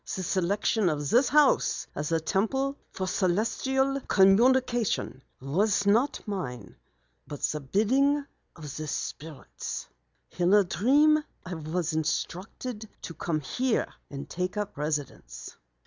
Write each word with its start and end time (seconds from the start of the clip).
The 0.15 0.23
selection 0.23 0.89
of 0.89 1.11
this 1.11 1.29
house 1.29 1.85
as 1.93 2.11
a 2.11 2.19
Temple 2.19 2.75
for 2.91 3.05
Celestial 3.05 4.01
Communication 4.07 5.21
was 5.39 5.85
not 5.85 6.27
mine, 6.27 6.75
but 7.27 7.41
the 7.41 7.59
bidding 7.59 8.25
of 8.55 8.77
the 8.77 8.87
Spirits. 8.87 9.87
In 10.39 10.55
a 10.55 10.63
dream 10.63 11.23
I 11.45 11.53
was 11.53 11.93
instructed 11.93 12.89
to 13.03 13.13
come 13.13 13.41
here 13.41 13.93
and 14.09 14.27
take 14.27 14.57
up 14.57 14.75
residence." 14.75 15.55